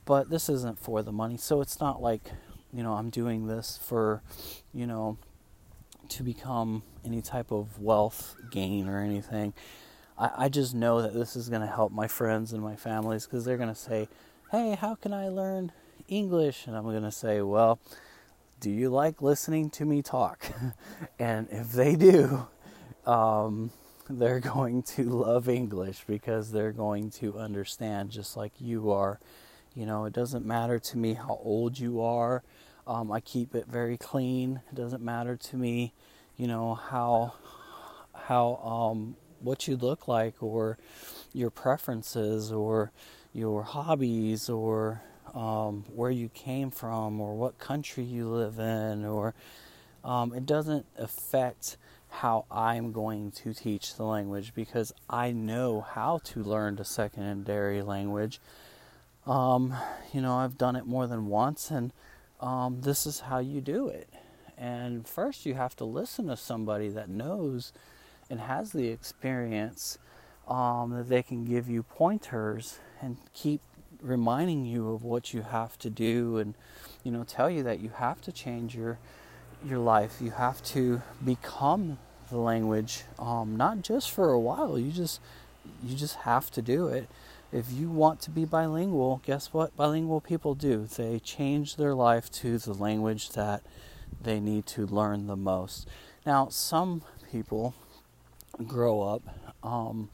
[0.05, 1.37] But this isn't for the money.
[1.37, 2.31] So it's not like,
[2.73, 4.21] you know, I'm doing this for,
[4.73, 5.17] you know,
[6.09, 9.53] to become any type of wealth gain or anything.
[10.17, 13.25] I, I just know that this is going to help my friends and my families
[13.25, 14.09] because they're going to say,
[14.51, 15.71] hey, how can I learn
[16.07, 16.67] English?
[16.67, 17.79] And I'm going to say, well,
[18.59, 20.45] do you like listening to me talk?
[21.19, 22.47] and if they do,
[23.05, 23.71] um,
[24.09, 29.19] they're going to love English because they're going to understand just like you are.
[29.75, 32.43] You know, it doesn't matter to me how old you are.
[32.87, 34.61] Um, I keep it very clean.
[34.71, 35.93] It doesn't matter to me,
[36.37, 37.33] you know, how
[38.13, 40.77] how um, what you look like or
[41.33, 42.91] your preferences or
[43.33, 45.01] your hobbies or
[45.33, 49.33] um, where you came from or what country you live in or
[50.03, 51.77] um, it doesn't affect
[52.09, 57.81] how I'm going to teach the language because I know how to learn the secondary
[57.81, 58.39] language.
[59.25, 59.75] Um,
[60.13, 61.91] you know, I've done it more than once, and
[62.39, 64.09] um, this is how you do it.
[64.57, 67.73] And first, you have to listen to somebody that knows
[68.29, 69.97] and has the experience
[70.47, 73.61] um, that they can give you pointers and keep
[74.01, 76.53] reminding you of what you have to do and
[77.03, 78.99] you know tell you that you have to change your
[79.65, 80.17] your life.
[80.21, 81.97] You have to become
[82.29, 84.77] the language um, not just for a while.
[84.77, 85.19] You just
[85.83, 87.09] you just have to do it
[87.51, 92.29] if you want to be bilingual guess what bilingual people do they change their life
[92.31, 93.61] to the language that
[94.21, 95.87] they need to learn the most
[96.25, 97.73] now some people
[98.65, 99.21] grow up
[99.63, 100.09] um,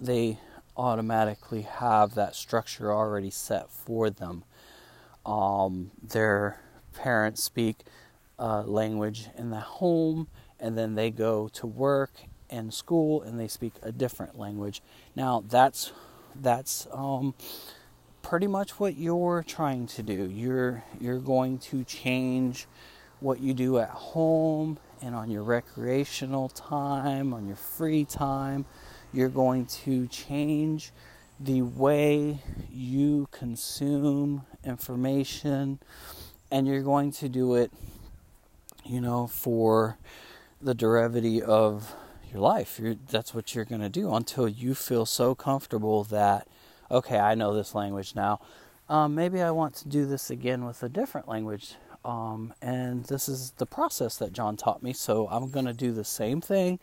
[0.00, 0.38] they
[0.76, 4.44] automatically have that structure already set for them.
[5.24, 6.60] Um, their
[6.94, 7.78] parents speak
[8.38, 12.12] uh, language in the home, and then they go to work
[12.50, 14.82] and school, and they speak a different language.
[15.14, 15.92] Now that's
[16.34, 17.34] that's um,
[18.22, 20.30] pretty much what you're trying to do.
[20.30, 22.66] You're you're going to change
[23.20, 28.64] what you do at home and on your recreational time, on your free time
[29.12, 30.90] you're going to change
[31.38, 32.38] the way
[32.72, 35.78] you consume information,
[36.50, 37.70] and you're going to do it,
[38.84, 39.98] you know, for
[40.60, 41.94] the derivity of
[42.32, 42.78] your life.
[42.78, 46.48] You're, that's what you're going to do until you feel so comfortable that,
[46.90, 48.40] okay, I know this language now.
[48.88, 51.74] Um, maybe I want to do this again with a different language.
[52.04, 54.92] Um, and this is the process that John taught me.
[54.92, 56.80] So I'm going to do the same thing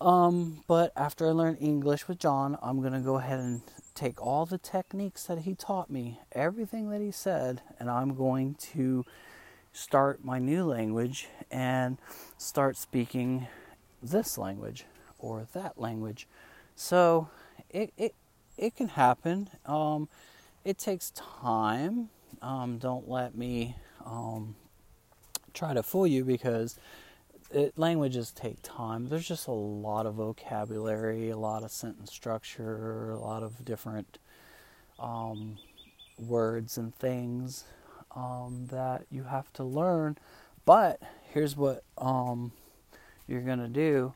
[0.00, 3.60] um, but after I learn English with John, I'm going to go ahead and
[3.94, 8.54] take all the techniques that he taught me, everything that he said, and I'm going
[8.72, 9.04] to
[9.72, 11.98] start my new language and
[12.38, 13.46] start speaking
[14.02, 14.84] this language
[15.18, 16.26] or that language.
[16.74, 17.28] So
[17.68, 18.14] it it
[18.56, 19.48] it can happen.
[19.66, 20.08] Um,
[20.64, 22.10] it takes time.
[22.42, 24.54] Um, don't let me um,
[25.54, 26.78] try to fool you because
[27.50, 29.08] it, languages take time.
[29.08, 34.18] There's just a lot of vocabulary, a lot of sentence structure, a lot of different
[34.98, 35.58] um,
[36.18, 37.64] words and things
[38.14, 40.18] um, that you have to learn.
[40.64, 41.00] But
[41.32, 42.52] here's what um,
[43.30, 44.14] you're going to do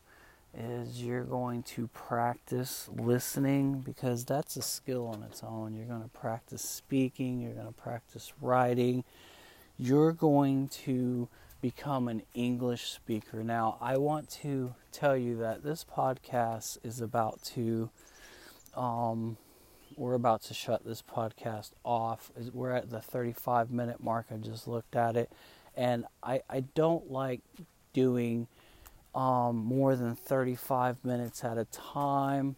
[0.56, 5.74] is you're going to practice listening because that's a skill on its own.
[5.74, 9.04] You're going to practice speaking, you're going to practice writing.
[9.78, 11.28] You're going to
[11.60, 13.42] become an English speaker.
[13.42, 17.90] Now, I want to tell you that this podcast is about to,
[18.76, 19.36] um,
[19.96, 22.30] we're about to shut this podcast off.
[22.52, 24.26] We're at the 35 minute mark.
[24.30, 25.32] I just looked at it,
[25.76, 27.40] and I, I don't like
[27.92, 28.46] doing
[29.14, 32.56] um, more than 35 minutes at a time.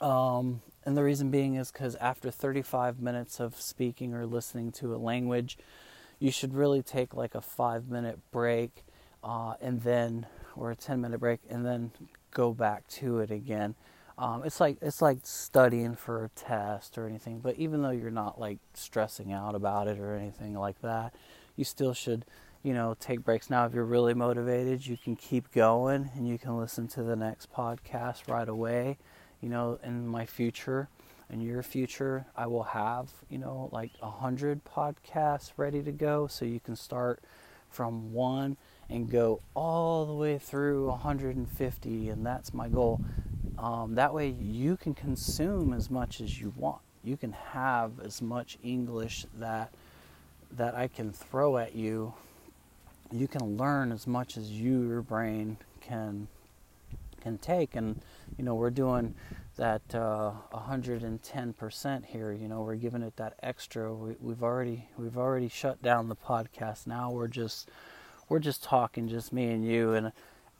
[0.00, 4.94] Um, and the reason being is because after 35 minutes of speaking or listening to
[4.94, 5.58] a language,
[6.18, 8.84] you should really take like a five minute break
[9.22, 11.90] uh, and then or a 10 minute break and then
[12.30, 13.74] go back to it again
[14.18, 18.10] um, it's like it's like studying for a test or anything but even though you're
[18.10, 21.14] not like stressing out about it or anything like that
[21.56, 22.24] you still should
[22.62, 23.50] you know take breaks.
[23.50, 27.16] Now if you're really motivated you can keep going and you can listen to the
[27.16, 28.98] next podcast right away
[29.40, 30.88] you know in my future
[31.30, 36.26] in your future, I will have, you know, like a hundred podcasts ready to go.
[36.26, 37.22] So you can start
[37.68, 38.56] from one
[38.88, 43.00] and go all the way through 150 and that's my goal.
[43.58, 46.80] Um, that way you can consume as much as you want.
[47.04, 49.72] You can have as much english that
[50.52, 52.12] that i can throw at you
[53.12, 56.28] you can learn as much as you, your brain can
[57.20, 57.76] can take.
[57.76, 58.00] And
[58.38, 59.14] you know we're doing
[59.56, 63.92] that uh, 110% here you know we're giving it that extra.
[63.92, 66.86] We, we've already we've already shut down the podcast.
[66.86, 67.68] Now we're just
[68.28, 69.92] we're just talking just me and you.
[69.92, 70.12] And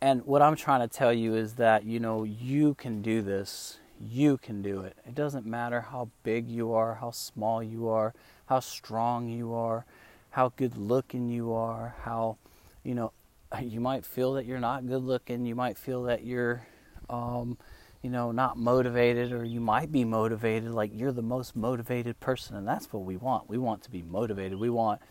[0.03, 3.79] and what I'm trying to tell you is that you know you can do this.
[4.03, 4.97] You can do it.
[5.07, 8.15] It doesn't matter how big you are how small you are
[8.47, 9.87] how strong you are
[10.31, 12.39] how good looking you are, how,
[12.85, 13.13] you know,
[13.63, 16.67] you might feel that you're not good looking, you might feel that you're,
[17.09, 17.59] um,
[18.03, 22.57] you know, not motivated, or you might be motivated, like you're the most motivated person,
[22.57, 23.49] and that's what we want.
[23.49, 24.59] We want to be motivated.
[24.59, 25.03] We want,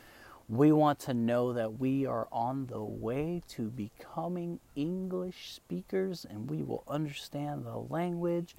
[0.48, 6.50] we want to know that we are on the way to becoming English speakers, and
[6.50, 8.56] we will understand the language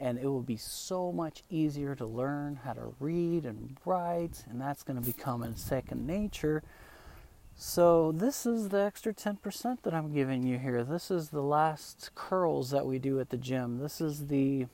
[0.00, 4.60] and it will be so much easier to learn how to read and write, and
[4.60, 6.62] that's going to become a second nature.
[7.56, 10.84] So, this is the extra 10% that I'm giving you here.
[10.84, 13.78] This is the last curls that we do at the gym.
[13.78, 14.66] This is the,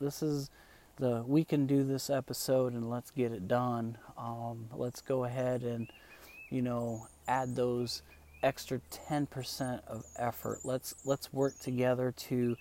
[0.00, 0.48] this is
[0.98, 3.98] the, we can do this episode and let's get it done.
[4.16, 5.88] Um, let's go ahead and,
[6.48, 8.02] you know, add those
[8.44, 10.60] extra 10% of effort.
[10.62, 12.56] Let's, let's work together to,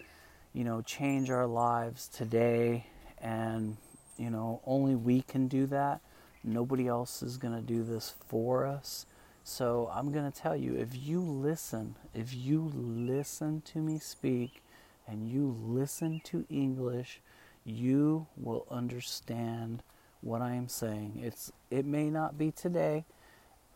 [0.53, 2.85] you know, change our lives today.
[3.21, 3.77] And,
[4.17, 6.01] you know, only we can do that.
[6.43, 9.05] Nobody else is going to do this for us.
[9.43, 14.61] So I'm going to tell you if you listen, if you listen to me speak
[15.07, 17.21] and you listen to English,
[17.63, 19.83] you will understand
[20.21, 21.19] what I am saying.
[21.23, 23.05] It's it may not be today.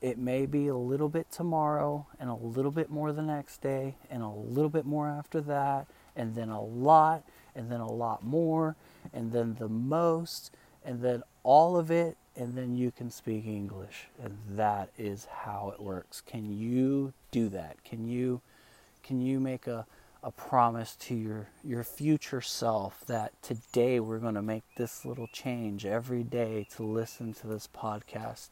[0.01, 3.95] It may be a little bit tomorrow and a little bit more the next day
[4.09, 7.23] and a little bit more after that and then a lot,
[7.55, 8.75] and then a lot more,
[9.13, 10.51] and then the most,
[10.83, 14.07] and then all of it, and then you can speak English.
[14.21, 16.21] And that is how it works.
[16.21, 17.83] Can you do that?
[17.83, 18.41] Can you
[19.03, 19.85] can you make a
[20.25, 25.27] a promise to your your future self that today we're going to make this little
[25.27, 28.49] change every day to listen to this podcast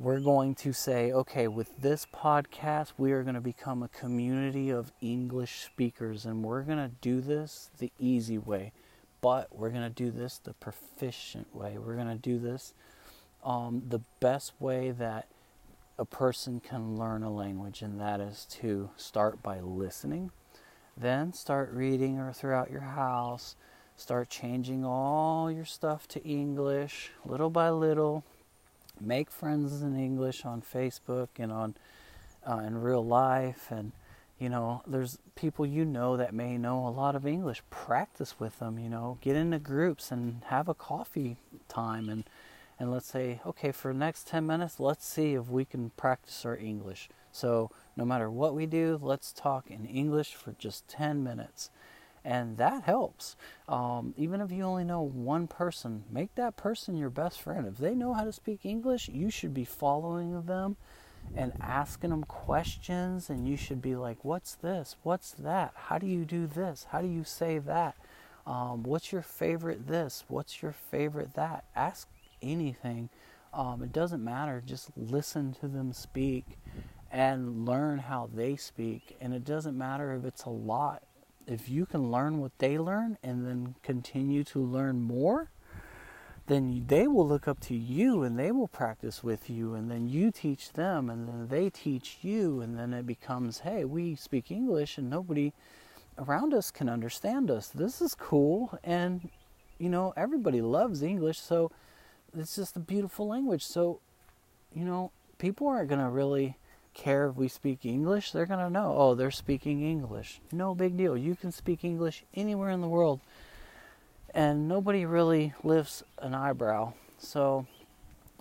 [0.00, 4.70] we're going to say, okay, with this podcast, we are going to become a community
[4.70, 8.72] of English speakers, and we're going to do this the easy way,
[9.20, 11.76] but we're going to do this the proficient way.
[11.76, 12.72] We're going to do this
[13.44, 15.28] um, the best way that
[15.98, 20.30] a person can learn a language, and that is to start by listening,
[20.96, 23.54] then start reading or throughout your house,
[23.96, 28.24] start changing all your stuff to English little by little
[29.00, 31.74] make friends in English on Facebook and on
[32.48, 33.68] uh, in real life.
[33.70, 33.92] And
[34.38, 37.62] you know there's people you know that may know a lot of English.
[37.70, 39.18] Practice with them you know.
[39.20, 41.36] Get into groups and have a coffee
[41.68, 42.08] time.
[42.08, 42.24] And
[42.78, 46.44] and let's say okay for the next 10 minutes let's see if we can practice
[46.44, 47.08] our English.
[47.32, 51.70] So no matter what we do let's talk in English for just 10 minutes
[52.24, 53.36] and that helps.
[53.68, 57.66] Um, even if you only know one person, make that person your best friend.
[57.66, 60.76] If they know how to speak English, you should be following them
[61.34, 64.96] and asking them questions, and you should be like, What's this?
[65.02, 65.72] What's that?
[65.74, 66.86] How do you do this?
[66.90, 67.96] How do you say that?
[68.46, 70.24] Um, what's your favorite this?
[70.28, 71.64] What's your favorite that?
[71.76, 72.08] Ask
[72.42, 73.10] anything.
[73.52, 74.62] Um, it doesn't matter.
[74.64, 76.58] Just listen to them speak
[77.10, 79.16] and learn how they speak.
[79.20, 81.02] And it doesn't matter if it's a lot
[81.46, 85.50] if you can learn what they learn and then continue to learn more,
[86.46, 90.08] then they will look up to you and they will practice with you and then
[90.08, 94.50] you teach them and then they teach you and then it becomes hey we speak
[94.50, 95.52] english and nobody
[96.20, 97.68] around us can understand us.
[97.68, 98.78] This is cool.
[98.84, 99.30] And
[99.78, 101.70] you know everybody loves english so
[102.36, 103.64] it's just a beautiful language.
[103.64, 104.00] So
[104.72, 106.56] you know people aren't going to really
[106.94, 108.32] care if we speak English.
[108.32, 110.40] They're going to know, oh, they're speaking English.
[110.52, 111.16] No big deal.
[111.16, 113.20] You can speak English anywhere in the world.
[114.34, 116.92] And nobody really lifts an eyebrow.
[117.18, 117.66] So,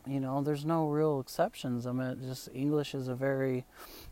[0.06, 1.88] you know, there's no real exceptions.
[1.88, 3.66] I mean, just English is a very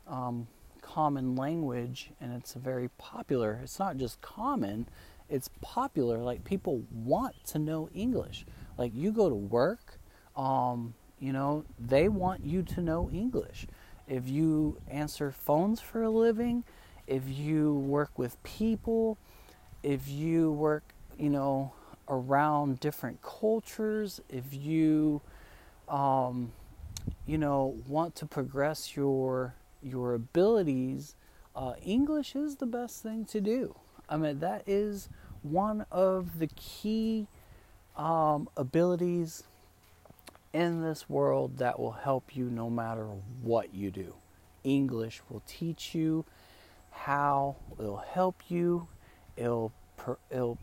[0.08, 0.48] um,
[0.82, 3.60] common language and it's a very popular.
[3.64, 4.88] It's not just common,
[5.30, 6.18] it's popular.
[6.18, 8.46] Like people want to know English.
[8.78, 10.00] Like you go to work,
[10.36, 13.68] um, you know, they want you to know English
[14.08, 16.64] if you answer phones for a living,
[17.08, 19.18] if you work with people,
[19.84, 20.84] if you work,
[21.18, 21.74] you know,
[22.10, 25.22] around different cultures, if you,
[25.90, 26.52] um,
[27.26, 31.16] you know, want to progress your your abilities,
[31.56, 33.76] uh, English is the best thing to do.
[34.10, 35.10] I mean, that is
[35.44, 37.28] one of the key
[37.96, 39.44] um, abilities
[40.54, 43.08] in this world that will help you no matter
[43.42, 44.16] what you do.
[44.64, 46.26] English will teach you
[46.92, 48.88] how, it'll help you,
[49.36, 49.72] it'll,
[50.30, 50.58] it'll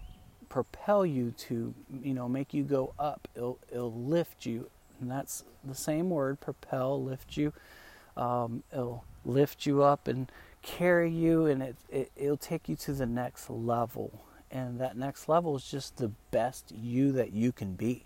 [0.48, 4.68] propel you to, you know, make you go up, it'll, it'll lift you.
[5.00, 7.52] And that's the same word, propel, lift you.
[8.16, 10.30] Um, it'll lift you up and
[10.62, 14.24] carry you, and it, it, it'll take you to the next level.
[14.50, 18.04] And that next level is just the best you that you can be.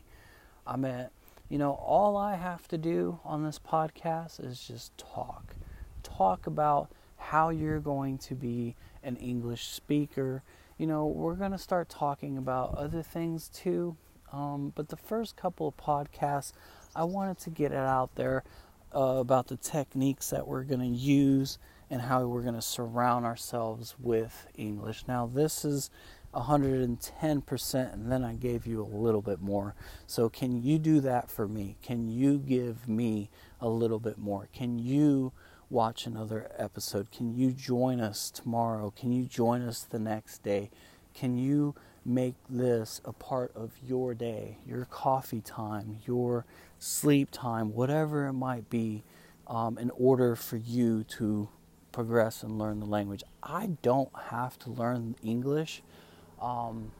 [0.67, 1.09] I mean,
[1.49, 5.55] you know, all I have to do on this podcast is just talk.
[6.03, 10.43] Talk about how you're going to be an English speaker.
[10.77, 13.97] You know, we're going to start talking about other things too.
[14.33, 16.53] Um, but the first couple of podcasts,
[16.95, 18.45] I wanted to get it out there
[18.95, 21.59] uh, about the techniques that we're going to use
[21.91, 25.05] and how we're going to surround ourselves with English.
[25.09, 25.91] Now, this is
[26.35, 29.75] 110%, and then I gave you a little bit more.
[30.07, 31.77] So, can you do that for me?
[31.83, 34.49] Can you give me a little bit more?
[34.53, 35.33] Can you
[35.71, 37.11] watch another episode?
[37.11, 38.93] Can you join us tomorrow?
[38.97, 40.71] Can you join us the next day?
[41.15, 41.75] Can you
[42.05, 46.45] make this a part of your day, your coffee time, your
[46.79, 49.03] sleep time, whatever it might be,
[49.47, 51.49] um, in order for you to
[51.93, 53.23] progress and learn the language?
[53.43, 55.83] I don't have to learn English,
[56.41, 56.93] um,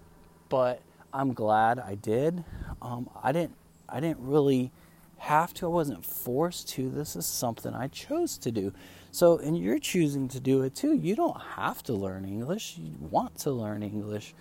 [0.49, 0.81] but
[1.13, 2.45] I'm glad I did.
[2.83, 3.55] Um, I didn't.
[3.89, 4.71] I didn't really
[5.19, 5.67] have to.
[5.67, 6.91] I wasn't forced to.
[6.91, 8.73] This is something I chose to do.
[9.11, 10.95] So, and you're choosing to do it too.
[10.95, 12.77] You don't have to learn English.
[12.79, 14.35] You want to learn English.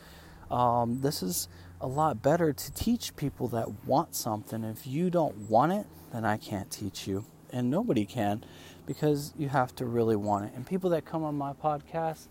[0.51, 1.47] Um, this is
[1.79, 4.63] a lot better to teach people that want something.
[4.63, 8.43] If you don't want it, then I can't teach you, and nobody can,
[8.85, 10.51] because you have to really want it.
[10.55, 12.27] And people that come on my podcast,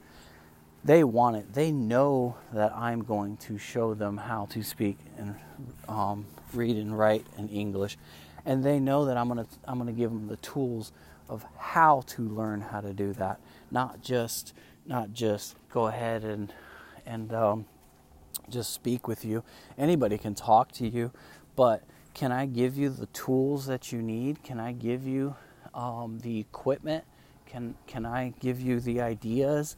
[0.87, 1.53] they want it.
[1.53, 5.35] They know that I'm going to show them how to speak and
[5.89, 7.99] um, read and write in English
[8.47, 10.93] and they know that I'm gonna I'm gonna give them the tools
[11.29, 14.55] of how to learn how to do that, not just
[14.87, 16.55] not just go ahead and
[17.05, 17.67] and um,
[18.49, 19.43] just speak with you.
[19.77, 21.11] Anybody can talk to you,
[21.57, 21.83] but
[22.15, 24.43] can I give you the tools that you need?
[24.45, 25.35] Can I give you
[25.75, 27.05] um, the equipment?
[27.47, 29.77] Can can I give you the ideas?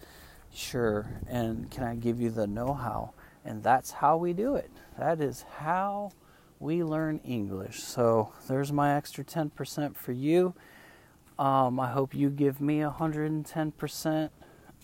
[0.58, 1.06] Sure.
[1.28, 3.12] And can I give you the know-how?
[3.44, 4.70] And that's how we do it.
[4.98, 6.10] That is how
[6.58, 7.80] we learn English.
[7.80, 10.54] So there's my extra 10% for you.
[11.38, 14.30] Um, I hope you give me 110%,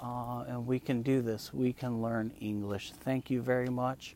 [0.01, 1.53] uh, and we can do this.
[1.53, 2.93] We can learn English.
[2.93, 4.15] Thank you very much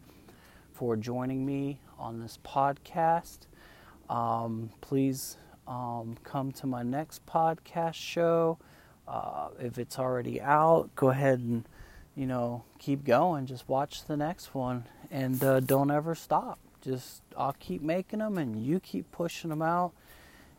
[0.73, 3.41] for joining me on this podcast.
[4.09, 5.37] Um, please
[5.67, 8.59] um, come to my next podcast show.
[9.09, 11.65] Uh, if it's already out, go ahead and
[12.15, 13.47] you know keep going.
[13.47, 18.39] Just watch the next one, and uh, don't ever stop just I'll keep making them
[18.39, 19.93] and you keep pushing them out.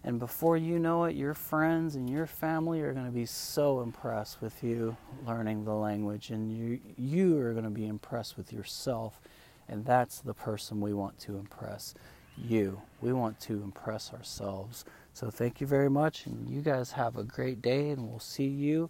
[0.02, 3.82] And before you know it, your friends and your family are going to be so
[3.82, 4.96] impressed with you
[5.28, 9.20] learning the language, and you you are going to be impressed with yourself,
[9.68, 11.96] and that's the person we want to impress.
[12.38, 12.82] You.
[13.02, 14.86] We want to impress ourselves.
[15.20, 18.48] So thank you very much, and you guys have a great day, and we'll see
[18.48, 18.90] you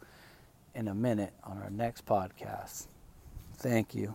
[0.76, 2.86] in a minute on our next podcast.
[3.56, 4.14] Thank you.